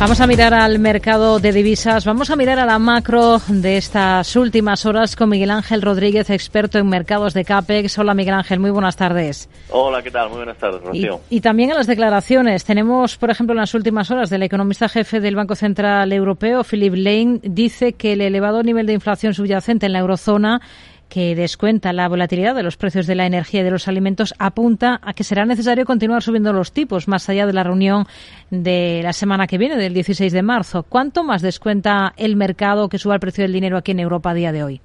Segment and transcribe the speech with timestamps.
[0.00, 4.34] Vamos a mirar al mercado de divisas, vamos a mirar a la macro de estas
[4.34, 7.98] últimas horas con Miguel Ángel Rodríguez, experto en mercados de CAPEX.
[7.98, 9.50] Hola Miguel Ángel, muy buenas tardes.
[9.68, 10.30] Hola, ¿qué tal?
[10.30, 11.20] Muy buenas tardes, Rocío.
[11.28, 12.64] Y, y también a las declaraciones.
[12.64, 16.94] Tenemos, por ejemplo, en las últimas horas del economista jefe del Banco Central Europeo, Philip
[16.96, 20.62] Lane, dice que el elevado nivel de inflación subyacente en la eurozona
[21.10, 25.00] que descuenta la volatilidad de los precios de la energía y de los alimentos, apunta
[25.02, 28.06] a que será necesario continuar subiendo los tipos más allá de la reunión
[28.50, 30.84] de la semana que viene, del 16 de marzo.
[30.84, 34.34] ¿Cuánto más descuenta el mercado que suba el precio del dinero aquí en Europa a
[34.34, 34.80] día de hoy?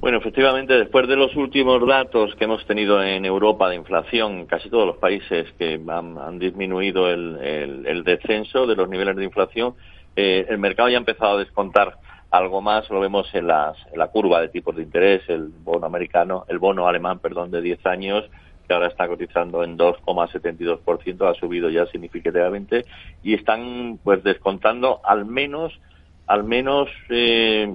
[0.00, 4.70] Bueno, efectivamente, después de los últimos datos que hemos tenido en Europa de inflación, casi
[4.70, 9.74] todos los países que han, disminuido el, descenso de los niveles de inflación,
[10.14, 11.98] eh, el mercado ya ha empezado a descontar
[12.30, 15.86] algo más lo vemos en, las, en la curva de tipos de interés, el bono
[15.86, 18.24] americano, el bono alemán, perdón, de 10 años,
[18.66, 22.84] que ahora está cotizando en 2,72%, ha subido ya significativamente
[23.22, 25.72] y están pues descontando al menos
[26.26, 27.66] al menos eh,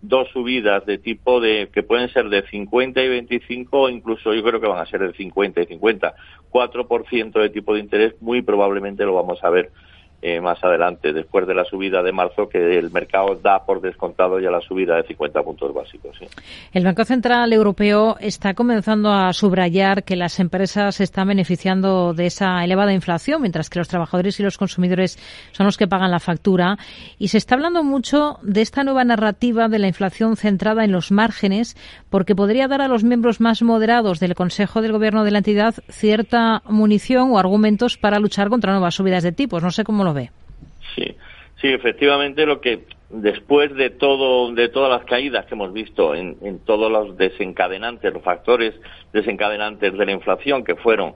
[0.00, 4.60] dos subidas de tipo de que pueden ser de 50 y 25 incluso yo creo
[4.60, 6.14] que van a ser de 50 y 50
[6.52, 9.72] 4% de tipo de interés muy probablemente lo vamos a ver
[10.20, 14.40] eh, más adelante, después de la subida de marzo, que el mercado da por descontado
[14.40, 16.18] ya la subida de 50 puntos básicos.
[16.72, 22.64] El Banco Central Europeo está comenzando a subrayar que las empresas están beneficiando de esa
[22.64, 25.18] elevada inflación, mientras que los trabajadores y los consumidores
[25.52, 26.78] son los que pagan la factura.
[27.18, 31.12] Y se está hablando mucho de esta nueva narrativa de la inflación centrada en los
[31.12, 31.76] márgenes,
[32.10, 35.76] porque podría dar a los miembros más moderados del Consejo del Gobierno de la entidad
[35.88, 39.62] cierta munición o argumentos para luchar contra nuevas subidas de tipos.
[39.62, 40.07] No sé cómo
[40.94, 41.16] Sí,
[41.60, 46.58] sí, efectivamente lo que después de todo, de todas las caídas que hemos visto en
[46.64, 48.74] todos los desencadenantes, los factores
[49.12, 51.14] desencadenantes de la inflación que fueron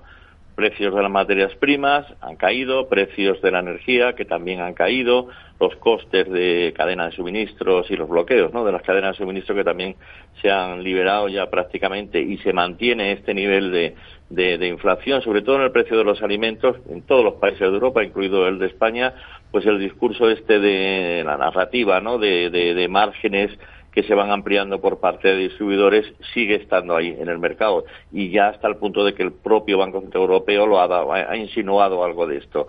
[0.63, 5.27] precios de las materias primas han caído, precios de la energía que también han caído,
[5.59, 8.65] los costes de cadena de suministros y los bloqueos ¿no?
[8.65, 9.97] de las cadenas de suministro que también
[10.41, 13.97] se han liberado ya prácticamente y se mantiene este nivel de,
[14.31, 17.67] de, inflación, sobre todo en el precio de los alimentos en todos los países de
[17.67, 19.15] Europa, incluido el de España,
[19.51, 22.19] pues el discurso este de la narrativa ¿no?
[22.19, 23.51] de, de márgenes
[23.93, 28.31] que se van ampliando por parte de distribuidores sigue estando ahí en el mercado y
[28.31, 32.03] ya hasta el punto de que el propio Banco Central Europeo lo ha, ha insinuado
[32.05, 32.67] algo de esto.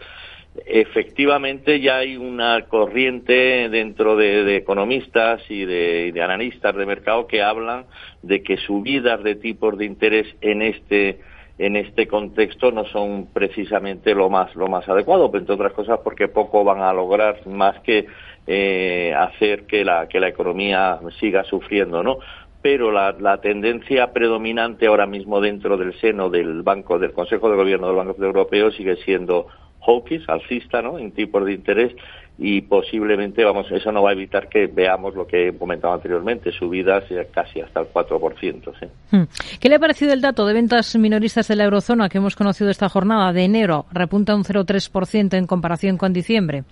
[0.66, 7.86] Efectivamente, ya hay una corriente dentro de, economistas y de, analistas de mercado que hablan
[8.22, 11.20] de que subidas de tipos de interés en este
[11.58, 16.28] en este contexto no son precisamente lo más lo más adecuado, entre otras cosas porque
[16.28, 18.08] poco van a lograr más que
[18.48, 22.18] eh, hacer que la, que la economía siga sufriendo, ¿no?
[22.62, 27.58] Pero la, la, tendencia predominante ahora mismo dentro del seno del Banco, del Consejo de
[27.58, 29.48] Gobierno del Banco Europeo sigue siendo
[29.86, 30.98] hawkish, alcista, ¿no?
[30.98, 31.94] En tipos de interés
[32.38, 36.52] y posiblemente, vamos, eso no va a evitar que veamos lo que he comentado anteriormente,
[36.52, 38.74] subidas casi hasta el 4%.
[38.80, 38.88] ¿sí?
[39.12, 39.24] Hmm.
[39.60, 42.70] ¿Qué le ha parecido el dato de ventas minoristas de la eurozona que hemos conocido
[42.70, 43.86] esta jornada de enero?
[43.92, 46.64] Repunta un 0,3% en comparación con diciembre.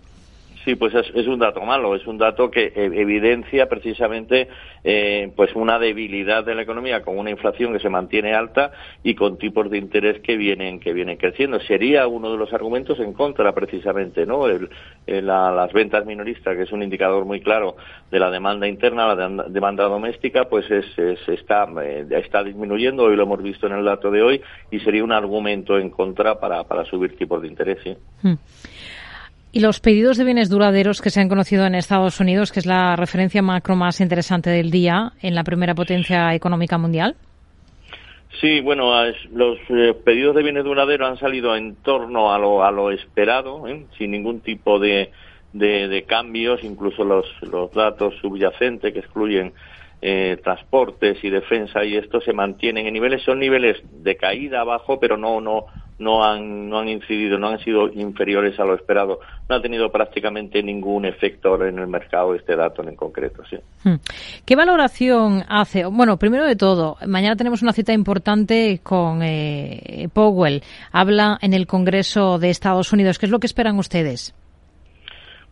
[0.64, 4.48] Sí, pues es, un dato malo, es un dato que e, evidencia precisamente
[4.84, 8.72] eh, pues una debilidad de la economía con una inflación que se mantiene alta
[9.04, 11.60] y con tipos de interés que vienen que vienen creciendo.
[11.62, 14.46] Sería uno de los argumentos en contra precisamente, ¿no?
[15.08, 17.76] las ventas minoristas, que es un indicador muy claro
[18.12, 20.86] de la demanda interna, la demanda doméstica, pues es,
[21.28, 23.04] está eh, está disminuyendo.
[23.04, 26.40] Hoy lo hemos visto en el dato de hoy y sería un argumento en contra
[26.40, 27.80] para para subir tipos de interés.
[27.84, 27.98] ¿sí?
[28.22, 28.36] Hmm.
[29.54, 32.66] Y los pedidos de bienes duraderos que se han conocido en Estados Unidos, que es
[32.66, 37.16] la referencia macro más interesante del día en la primera potencia económica mundial.
[38.40, 38.92] Sí, bueno,
[39.34, 43.68] los eh, pedidos de bienes duraderos han salido en torno a lo, a lo esperado,
[43.68, 43.86] ¿eh?
[43.98, 45.12] sin ningún tipo de,
[45.54, 49.54] de, cambios, incluso los, los datos subyacentes que excluyen
[50.02, 55.00] eh, transportes y defensa y esto se mantienen en niveles, son niveles de caída abajo,
[55.00, 55.66] pero no, no,
[56.02, 59.20] no han, no han incidido, no han sido inferiores a lo esperado.
[59.48, 63.44] No ha tenido prácticamente ningún efecto en el mercado este dato en concreto.
[63.50, 63.58] ¿sí?
[63.84, 63.96] Hmm.
[64.46, 65.86] ¿Qué valoración hace?
[65.86, 70.64] Bueno, primero de todo, mañana tenemos una cita importante con eh, Powell.
[70.92, 73.20] Habla en el Congreso de Estados Unidos.
[73.20, 74.34] ¿Qué es lo que esperan ustedes?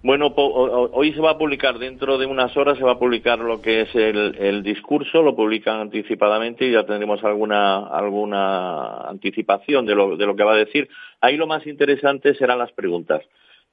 [0.02, 3.62] Bueno, hoy se va a publicar, dentro de unas horas se va a publicar lo
[3.62, 10.16] que es el, discurso, lo publican anticipadamente y ya tendremos alguna, alguna anticipación de lo,
[10.16, 10.88] de lo que va a decir.
[11.20, 13.24] Ahí lo más interesante serán las preguntas.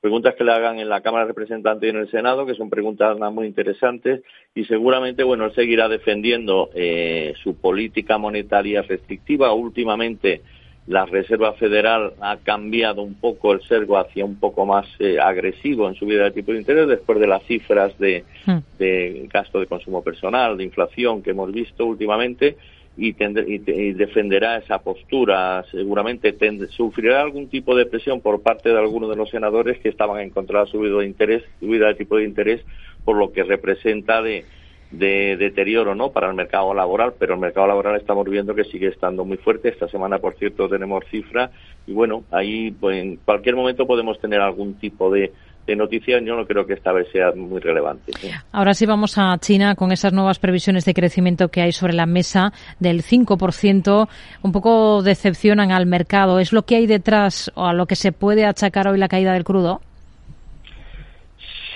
[0.01, 2.71] Preguntas que le hagan en la Cámara de Representantes y en el Senado, que son
[2.71, 4.23] preguntas muy interesantes
[4.53, 9.53] y seguramente, bueno, él seguirá defendiendo eh, su política monetaria restrictiva.
[9.53, 10.43] Últimamente
[10.87, 15.89] la Reserva Federal ha cambiado un poco el sergo hacia un poco más eh, agresivo
[15.89, 18.59] en su vida de tipo de interés después de las cifras de, hmm.
[18.79, 22.57] de, gasto de consumo personal, de inflación que hemos visto últimamente
[22.97, 25.65] y, y, defenderá esa postura.
[25.71, 26.35] Seguramente
[26.71, 30.31] sufrirá algún tipo de presión por parte de algunos de los senadores que estaban en
[30.31, 32.63] contra de la subida de interés, subida de tipo de interés,
[33.05, 34.45] por lo que representa de
[34.91, 38.89] de deterioro no para el mercado laboral, pero el mercado laboral estamos viendo que sigue
[38.89, 39.69] estando muy fuerte.
[39.69, 41.51] Esta semana, por cierto, tenemos cifra
[41.87, 45.33] y bueno, ahí pues, en cualquier momento podemos tener algún tipo de,
[45.67, 46.21] de noticia.
[46.21, 48.13] Yo no creo que esta vez sea muy relevante.
[48.53, 52.07] Ahora sí vamos a China con esas nuevas previsiones de crecimiento que hay sobre la
[52.07, 54.09] mesa del 5%.
[54.43, 56.39] Un poco decepcionan al mercado.
[56.39, 59.33] ¿Es lo que hay detrás o a lo que se puede achacar hoy la caída
[59.33, 59.81] del crudo?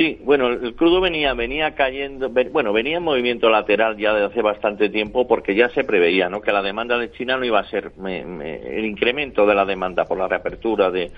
[0.01, 4.41] Sí, bueno, el crudo venía venía cayendo, bueno, venía en movimiento lateral ya desde hace
[4.41, 6.41] bastante tiempo porque ya se preveía, ¿no?
[6.41, 10.17] Que la demanda de China no iba a ser el incremento de la demanda por
[10.17, 11.13] la reapertura de,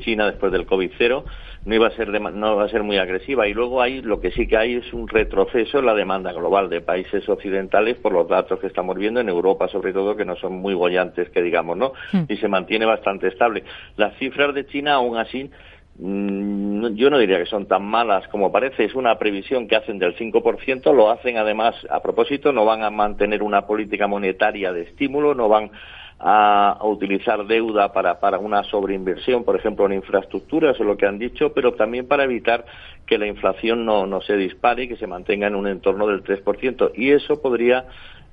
[0.00, 1.24] China después del COVID cero
[1.64, 4.32] no iba a ser no va a ser muy agresiva y luego hay lo que
[4.32, 8.28] sí que hay es un retroceso en la demanda global de países occidentales por los
[8.28, 11.76] datos que estamos viendo en Europa sobre todo que no son muy bollantes que digamos,
[11.76, 11.92] ¿no?
[12.12, 12.24] Hmm.
[12.28, 13.62] Y se mantiene bastante estable.
[13.96, 15.50] Las cifras de China aún así
[16.00, 20.16] yo no diría que son tan malas como parece, es una previsión que hacen del
[20.16, 25.34] 5%, lo hacen además a propósito, no van a mantener una política monetaria de estímulo,
[25.34, 25.72] no van
[26.20, 31.18] a, utilizar deuda para, para una sobreinversión, por ejemplo, en infraestructuras, es lo que han
[31.18, 32.64] dicho, pero también para evitar
[33.06, 36.22] que la inflación no, no se dispare y que se mantenga en un entorno del
[36.22, 36.92] 3%.
[36.94, 37.86] Y eso podría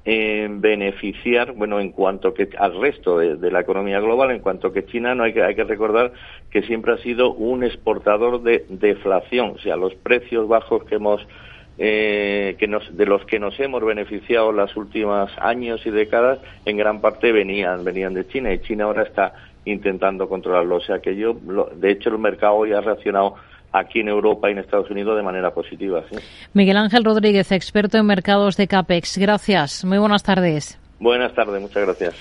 [0.05, 5.15] beneficiar, bueno, en cuanto que al resto de, la economía global, en cuanto que China
[5.15, 6.13] no hay que, hay que recordar
[6.51, 11.25] que siempre ha sido un exportador de deflación, o sea, los precios bajos que hemos
[11.77, 16.77] eh, que nos, de los que nos hemos beneficiado los últimos años y décadas, en
[16.77, 19.33] gran parte venían, venían de China y China ahora está
[19.65, 20.77] intentando controlarlo.
[20.77, 23.35] O sea que yo, de hecho, el mercado hoy ha reaccionado
[23.79, 26.03] aquí en Europa y en Estados Unidos de manera positiva.
[26.53, 29.17] Miguel Ángel Rodríguez, experto en mercados de CAPEX.
[29.17, 29.83] Gracias.
[29.85, 30.79] Muy buenas tardes.
[30.99, 32.15] Buenas tardes, muchas gracias.